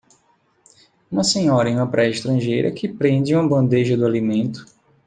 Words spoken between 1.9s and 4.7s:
estrangeira que prende uma bandeja do alimento.